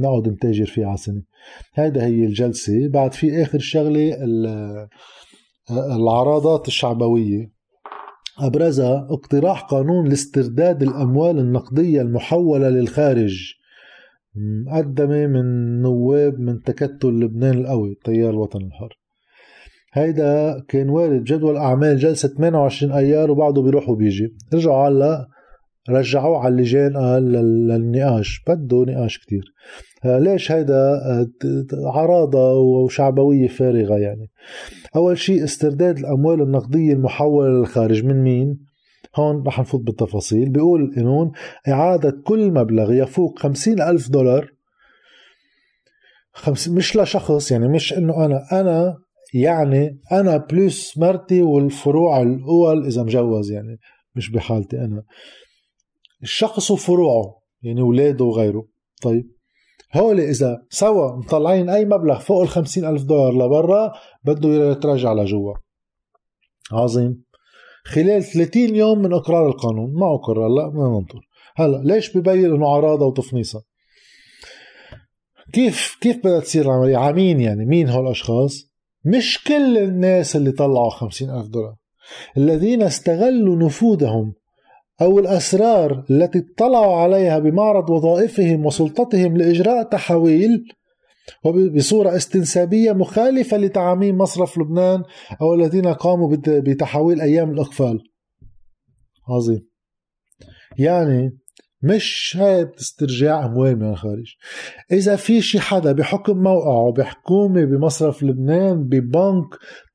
نقعد 0.00 0.28
نتاجر 0.28 0.66
فيه 0.66 0.86
على 0.86 0.96
سنة 0.96 1.22
هيدا 1.74 2.06
هي 2.06 2.24
الجلسة. 2.24 2.88
بعد 2.88 3.12
في 3.12 3.42
آخر 3.42 3.58
شغلة 3.58 4.16
العراضات 5.70 6.68
الشعبوية. 6.68 7.52
أبرزها 8.38 9.08
اقتراح 9.10 9.60
قانون 9.62 10.08
لاسترداد 10.08 10.82
الأموال 10.82 11.38
النقدية 11.38 12.00
المحولة 12.02 12.68
للخارج. 12.68 13.57
مقدمة 14.66 15.26
من 15.26 15.80
نواب 15.82 16.40
من 16.40 16.62
تكتل 16.62 17.08
لبنان 17.08 17.58
القوي 17.58 17.92
التيار 17.92 18.30
الوطني 18.30 18.64
الحر. 18.64 18.98
هيدا 19.92 20.60
كان 20.68 20.88
وارد 20.88 21.24
جدول 21.24 21.56
أعمال 21.56 21.96
جلسة 21.96 22.28
28 22.28 22.92
أيار 22.92 23.30
وبعده 23.30 23.62
بيروح 23.62 23.88
وبيجي. 23.88 24.28
رجعوا 24.54 24.88
هلا 24.88 25.26
رجعوه 25.90 26.38
على 26.38 26.54
اللجان 26.54 26.96
قال 26.96 27.32
للنقاش. 27.32 28.42
بده 28.48 28.84
نقاش 28.88 29.18
كتير. 29.18 29.44
ليش 30.04 30.52
هيدا؟ 30.52 31.00
عراضة 31.72 32.52
وشعبوية 32.54 33.48
فارغة 33.48 33.98
يعني. 33.98 34.26
أول 34.96 35.18
شيء 35.18 35.44
استرداد 35.44 35.98
الأموال 35.98 36.42
النقدية 36.42 36.92
المحولة 36.92 37.48
للخارج. 37.48 38.04
من 38.04 38.22
مين؟ 38.22 38.67
هون 39.16 39.42
رح 39.46 39.60
نفوت 39.60 39.80
بالتفاصيل. 39.80 40.48
بيقول 40.48 40.82
القانون 40.82 41.32
إعادة 41.68 42.22
كل 42.24 42.50
مبلغ 42.50 42.92
يفوق 42.92 43.38
خمسين 43.38 43.82
ألف 43.82 44.08
دولار. 44.10 44.52
خمس 46.32 46.68
مش 46.68 46.96
لشخص 46.96 47.52
يعني 47.52 47.68
مش 47.68 47.92
إنه 47.92 48.24
أنا 48.24 48.46
أنا 48.52 48.98
يعني 49.34 50.00
أنا 50.12 50.36
بلس 50.36 50.98
مرتي 50.98 51.42
والفروع 51.42 52.22
الأول 52.22 52.86
إذا 52.86 53.02
مجوز 53.02 53.50
يعني 53.50 53.78
مش 54.14 54.30
بحالتي 54.30 54.76
أنا. 54.76 55.02
الشخص 56.22 56.70
وفروعه 56.70 57.40
يعني 57.62 57.80
أولاده 57.80 58.24
وغيره. 58.24 58.66
طيب 59.02 59.30
هول 59.94 60.20
إذا 60.20 60.62
سوا 60.70 61.16
مطلعين 61.16 61.70
أي 61.70 61.84
مبلغ 61.84 62.18
فوق 62.18 62.58
ال 62.58 62.84
ألف 62.84 63.02
دولار 63.02 63.32
لبرا 63.32 63.92
بده 64.24 64.48
يتراجع 64.48 65.12
لجوا. 65.12 65.54
عظيم. 66.72 67.27
خلال 67.88 68.22
30 68.22 68.74
يوم 68.74 68.98
من 68.98 69.12
إقرار 69.12 69.48
القانون. 69.48 69.94
ما 69.94 70.14
أقر 70.14 70.46
هلا 70.46 70.70
ما 70.74 70.98
ننطر 70.98 71.20
هلا 71.56 71.94
ليش 71.94 72.16
ببين 72.16 72.54
إنه 72.54 72.68
عراضه 72.68 73.06
وتفنيصه 73.06 73.62
كيف 75.52 75.96
كيف 76.00 76.18
بدها 76.18 76.40
تصير 76.40 76.64
العملية؟ 76.64 76.96
على 76.96 77.14
مين 77.14 77.40
يعني 77.40 77.66
مين 77.66 77.88
هول 77.88 78.06
الأشخاص؟ 78.06 78.68
مش 79.04 79.44
كل 79.44 79.78
الناس 79.78 80.36
اللي 80.36 80.52
طلعوا 80.52 80.90
خمسين 80.90 81.30
ألف 81.30 81.48
دولار. 81.48 81.74
الذين 82.36 82.82
استغلوا 82.82 83.56
نفوذهم 83.56 84.34
أو 85.02 85.18
الأسرار 85.18 86.04
التي 86.10 86.38
اطلعوا 86.38 86.96
عليها 86.96 87.38
بمعرض 87.38 87.90
وظائفهم 87.90 88.66
وسلطتهم 88.66 89.36
لإجراء 89.36 89.82
تحويل 89.82 90.64
وبصورة 91.44 92.16
استنسابية 92.16 92.92
مخالفة 92.92 93.56
لتعاميم 93.56 94.18
مصرف 94.18 94.58
لبنان 94.58 95.02
أو 95.42 95.54
الذين 95.54 95.86
قاموا 95.86 96.36
بتحويل 96.46 97.20
أيام 97.20 97.50
الإقفال. 97.50 97.98
عظيم. 99.28 99.68
يعني 100.78 101.38
مش 101.82 102.36
هاي 102.40 102.64
بتسترجاع 102.64 103.46
اموال 103.46 103.78
من 103.78 103.90
الخارج 103.90 104.34
إذا 104.92 105.16
في 105.16 105.40
شي 105.40 105.60
حدا 105.60 105.92
بحكم 105.92 106.38
موقعه 106.38 106.92
بحكومة 106.92 107.64
بمصرف 107.64 108.22
لبنان 108.22 108.84
ببنك 108.84 109.44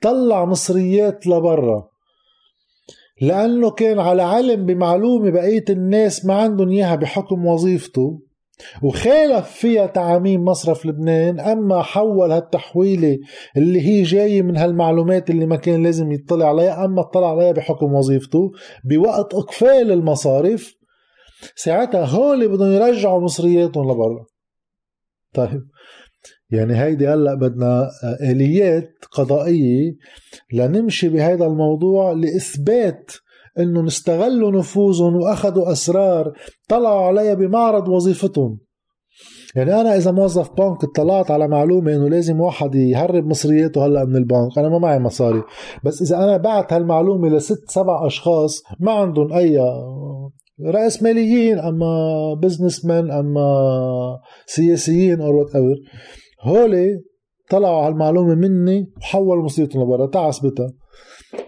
طلع 0.02 0.46
مصريات 0.46 1.28
لبرا. 1.28 1.94
لأنه 3.22 3.72
كان 3.72 4.00
على 4.00 4.22
علم 4.22 4.66
بمعلومة 4.66 5.32
بقية 5.32 5.66
الناس 5.70 6.26
ما 6.26 6.34
عندهم 6.34 6.70
إياها 6.70 6.96
بحكم 6.96 7.46
وظيفته 7.46 8.22
وخالف 8.84 9.52
فيها 9.52 9.86
تعاميم 9.86 10.46
مصرف 10.46 10.86
لبنان 10.86 11.40
أما 11.40 11.82
حول 11.82 12.32
هالتحويلة 12.32 13.18
اللي 13.58 13.82
هي 13.82 14.04
جاية 14.04 14.42
من 14.42 14.58
هالمعلومات 14.58 15.30
اللي 15.30 15.46
ما 15.46 15.56
كان 15.56 15.84
لازم 15.84 16.12
يطلع 16.12 16.50
عليها 16.50 16.86
أما 16.86 17.02
اطلع 17.02 17.32
عليها 17.32 17.52
بحكم 17.52 17.94
وظيفته 17.94 18.52
بوقت 18.84 19.34
إقفال 19.34 19.92
المصارف 19.92 20.74
ساعتها 21.56 22.06
هول 22.06 22.48
بدهم 22.48 22.72
يرجعوا 22.72 23.22
مصرياتهم 23.22 23.92
لبرا. 23.92 24.26
طيب 25.34 25.62
يعني 26.52 26.76
هيدي 26.82 27.08
هلأ 27.08 27.34
بدنا 27.36 27.90
آليات 28.22 28.92
قضائية 29.12 29.94
لنمشي 30.54 31.10
بهذا 31.10 31.46
الموضوع 31.46 32.12
لإثبات 32.12 33.12
إنه 33.60 33.82
نستغلوا 33.82 34.52
نفوذهم 34.52 35.16
واخذوا 35.16 35.72
أسرار 35.72 36.34
طلعوا 36.70 37.02
علي 37.02 37.36
بمعرض 37.36 37.88
وظيفتهم. 37.88 38.60
يعني 39.56 39.82
أنا 39.82 39.98
إذا 39.98 40.12
موظف 40.12 40.52
بنك 40.52 40.84
اطلعت 40.84 41.32
على 41.32 41.48
معلومة 41.48 41.96
إنه 41.96 42.10
لازم 42.10 42.42
واحد 42.42 42.76
يهرب 42.76 43.26
مصرياته 43.26 43.86
هلأ 43.86 44.06
من 44.06 44.16
البنك 44.16 44.58
أنا 44.58 44.70
ما 44.70 44.80
معي 44.80 45.00
مصاري. 45.00 45.44
بس 45.86 46.02
إذا 46.02 46.24
أنا 46.24 46.38
بعت 46.38 46.74
هالمعلومة 46.74 47.30
لست 47.30 47.72
سبع 47.72 48.08
أشخاص 48.08 48.64
ما 48.80 48.92
عندهم 48.92 49.34
أي 49.34 49.60
رأس 50.66 51.04
ماليين 51.04 51.60
أما 51.60 52.34
businessman 52.42 53.12
أما 53.12 54.20
سياسيين 54.46 55.22
أو 55.22 55.40
whatever 55.40 55.76
هولي 56.42 57.00
طلعوا 57.50 57.82
على 57.84 57.94
المعلومة 57.94 58.36
مني 58.36 58.92
وحولوا 58.98 59.44
مصرياتهم 59.44 59.84
لبرا 59.84 60.06
تعا 60.06 60.30
اثبتها 60.30 60.72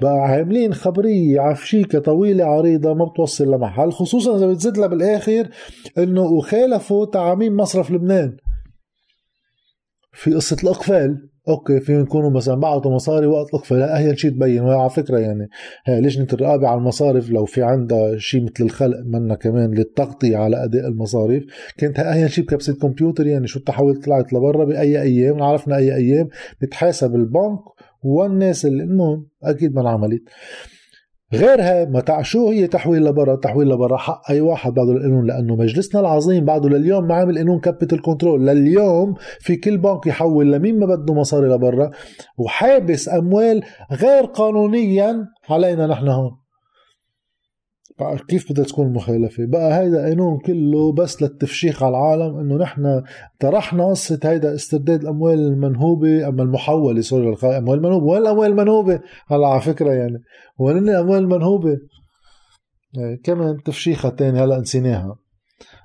بقى 0.01 0.13
عاملين 0.17 0.73
خبرية 0.73 1.39
عفشيكة 1.41 1.99
طويلة 1.99 2.45
عريضة 2.45 2.93
ما 2.93 3.05
بتوصل 3.05 3.51
لمحل 3.51 3.91
خصوصا 3.91 4.37
إذا 4.37 4.47
بتزيد 4.47 4.77
لها 4.77 4.87
بالآخر 4.87 5.49
إنه 5.97 6.21
وخالفوا 6.21 7.05
تعاميم 7.05 7.57
مصرف 7.57 7.91
لبنان. 7.91 8.37
في 10.13 10.33
قصة 10.33 10.57
الإقفال. 10.63 11.29
أوكي 11.47 11.79
فيهم 11.79 12.01
يكونوا 12.01 12.29
مثلا 12.29 12.55
بعتوا 12.55 12.91
مصاري 12.95 13.27
وقت 13.27 13.49
الأقفال. 13.49 13.81
اهين 13.81 14.15
شيء 14.15 14.31
تبين. 14.31 14.61
وعلى 14.61 14.89
فكرة 14.89 15.17
يعني 15.19 15.49
لجنه 15.87 16.27
الرقابة 16.33 16.67
على 16.67 16.77
المصارف؟ 16.77 17.29
لو 17.29 17.45
في 17.45 17.63
عندها 17.63 18.17
شيء 18.17 18.43
مثل 18.43 18.63
الخلق 18.63 18.97
منا 19.05 19.35
كمان 19.35 19.71
للتغطية 19.73 20.37
على 20.37 20.63
أداء 20.63 20.87
المصارف 20.87 21.43
كانت 21.77 21.99
اهين 21.99 22.27
شيء 22.27 22.43
بكبسة 22.43 22.73
كمبيوتر 22.73 23.27
يعني 23.27 23.47
شو 23.47 23.59
التحويل 23.59 23.95
طلعت 23.95 24.33
لبرا 24.33 24.65
بأي 24.65 25.01
أيام؟ 25.01 25.43
عرفنا 25.43 25.77
أي 25.77 25.95
أيام 25.95 26.27
بتحاسب 26.61 27.15
البنك 27.15 27.59
والناس 28.05 28.65
اللي 28.65 28.83
المهم 28.83 29.27
أكيد 29.43 29.75
ما 29.75 29.81
انعملت 29.81 30.21
غيرها 31.33 31.85
متاع 31.85 32.21
شو 32.21 32.49
هي 32.49 32.67
تحويل 32.67 33.05
لبرا 33.05 33.35
تحويل 33.35 33.69
لبرا 33.69 33.97
حق 33.97 34.31
أي 34.31 34.41
واحد 34.41 34.73
بعده 34.73 34.91
القانون 34.91 35.27
لأنه 35.27 35.55
مجلسنا 35.55 36.01
العظيم 36.01 36.45
بعده 36.45 36.69
لليوم 36.69 37.07
ما 37.07 37.15
عامل 37.15 37.37
قانون 37.37 37.59
capital 37.59 38.01
control 38.01 38.47
لليوم 38.47 39.13
في 39.39 39.55
كل 39.55 39.77
بنك 39.77 40.07
يحول 40.07 40.51
لمين 40.51 40.79
ما 40.79 40.85
بده 40.85 41.13
مصاري 41.13 41.47
لبرا. 41.47 41.91
وحابس 42.37 43.09
أموال 43.09 43.63
غير 43.91 44.25
قانونيا 44.25 45.25
علينا 45.49 45.87
نحن 45.87 46.07
هون. 46.07 46.44
كيف 48.27 48.51
بدها 48.51 48.65
تكون 48.65 48.93
مخالفة؟ 48.93 49.45
بقى 49.45 49.79
هيدا 49.79 50.05
قانون 50.05 50.39
كله 50.45 50.93
بس 50.93 51.21
للتفشيخ 51.21 51.83
على 51.83 51.97
العالم 51.97 52.37
إنه 52.39 52.57
نحن 52.57 53.01
طرحنا 53.39 53.89
قصة 53.89 54.19
هيدا 54.23 54.55
استرداد 54.55 55.01
الأموال 55.01 55.39
المنهوبة 55.39 56.27
أما 56.27 56.43
المحولة 56.43 57.01
سوري 57.01 57.35
الاموال 57.43 57.77
المنهوبة 57.77 58.05
وين 58.05 58.21
الاموال 58.21 58.51
المنهوبة؟ 58.51 58.99
هلا 59.27 59.47
على 59.47 59.61
فكرة 59.61 59.91
يعني. 59.91 60.17
وين 60.59 60.77
الأموال 60.77 61.19
المنهوبة؟ 61.23 61.77
يعني 62.93 63.17
كمان 63.17 63.63
تفشيخة 63.65 64.09
تاني 64.09 64.39
هلا 64.39 64.59
نسيناها. 64.59 65.15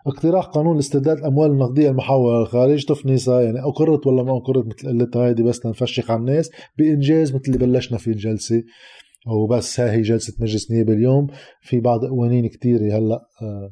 اقتراح 0.06 0.44
قانون 0.46 0.78
استرداد 0.78 1.18
الأموال 1.18 1.50
النقدية 1.50 1.90
المحولة 1.90 2.40
للخارج 2.40 2.84
تفنيسها 2.84 3.40
يعني 3.40 3.60
اقرت 3.60 4.06
ولا 4.06 4.22
ما 4.22 4.36
اقرت 4.36 4.66
مثل 4.66 4.88
قلتها 4.88 5.26
هيدي 5.28 5.42
بس 5.42 5.66
لنفشخ 5.66 6.10
على 6.10 6.20
الناس 6.20 6.50
بإنجاز 6.78 7.34
مثل 7.34 7.42
اللي 7.48 7.58
بلشنا 7.66 7.98
فيه 7.98 8.10
الجلسة. 8.12 8.62
وبس 9.26 9.80
هاي 9.80 9.90
هي 9.90 10.02
جلسة 10.02 10.34
مجلس 10.40 10.70
نيابة 10.70 10.92
اليوم. 10.92 11.26
في 11.62 11.80
بعض 11.80 12.04
قوانين 12.04 12.48
كتير 12.48 12.80
هلأ 12.80 13.26
آه، 13.42 13.70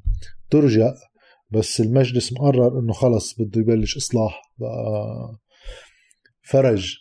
ترجع. 0.51 0.93
بس 1.51 1.81
المجلس 1.81 2.33
مقرر 2.33 2.79
إنه 2.79 2.93
خلص 2.93 3.35
بده 3.41 3.61
يبلش 3.61 3.97
إصلاح 3.97 4.43
بقى 4.59 5.39
فرج. 6.43 6.97